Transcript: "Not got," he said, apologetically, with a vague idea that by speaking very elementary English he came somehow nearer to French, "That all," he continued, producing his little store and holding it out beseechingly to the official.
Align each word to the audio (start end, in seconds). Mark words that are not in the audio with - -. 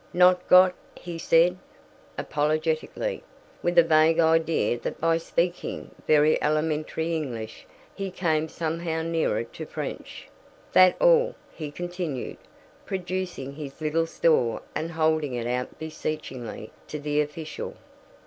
"Not 0.15 0.47
got," 0.47 0.73
he 0.95 1.19
said, 1.19 1.59
apologetically, 2.17 3.21
with 3.61 3.77
a 3.77 3.83
vague 3.83 4.17
idea 4.19 4.79
that 4.79 4.99
by 4.99 5.19
speaking 5.19 5.91
very 6.07 6.41
elementary 6.41 7.15
English 7.15 7.67
he 7.93 8.09
came 8.09 8.49
somehow 8.49 9.03
nearer 9.03 9.43
to 9.43 9.65
French, 9.67 10.27
"That 10.73 10.99
all," 10.99 11.35
he 11.53 11.69
continued, 11.69 12.37
producing 12.83 13.53
his 13.53 13.79
little 13.79 14.07
store 14.07 14.63
and 14.73 14.89
holding 14.89 15.35
it 15.35 15.45
out 15.45 15.77
beseechingly 15.77 16.71
to 16.87 16.97
the 16.97 17.21
official. 17.21 17.75